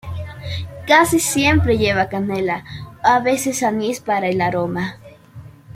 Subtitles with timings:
[0.87, 2.65] Casi siempre lleva canela,
[3.03, 4.97] o a veces anís, para el aroma.